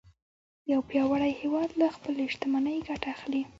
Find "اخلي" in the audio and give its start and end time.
3.15-3.41